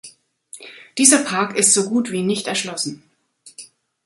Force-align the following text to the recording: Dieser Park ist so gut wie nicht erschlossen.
Dieser 0.97 1.23
Park 1.25 1.55
ist 1.55 1.75
so 1.75 1.87
gut 1.87 2.11
wie 2.11 2.23
nicht 2.23 2.47
erschlossen. 2.47 3.03